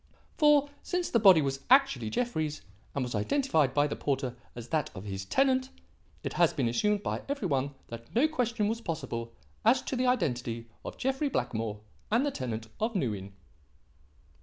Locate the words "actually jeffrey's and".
1.69-3.03